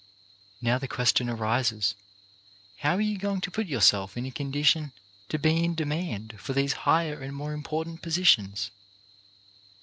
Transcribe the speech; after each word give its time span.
Now 0.63 0.79
the 0.79 0.87
question 0.87 1.29
arises:— 1.29 1.93
How 2.79 2.95
are 2.95 3.01
you 3.01 3.19
going 3.19 3.39
to 3.41 3.51
put 3.51 3.67
yourself 3.67 4.17
in 4.17 4.25
a 4.25 4.31
condition 4.31 4.93
to 5.29 5.37
be 5.37 5.63
in 5.63 5.75
demand 5.75 6.39
for 6.39 6.53
these 6.53 6.73
higher 6.89 7.21
and 7.21 7.35
more 7.35 7.53
important 7.53 8.01
positions 8.01 8.71